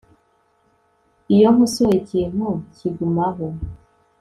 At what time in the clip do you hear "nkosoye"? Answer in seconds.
1.53-1.95